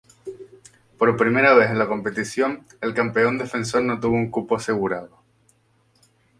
[0.97, 5.21] Por primera vez en la competición, el campeón defensor no tuvo un cupo asegurado.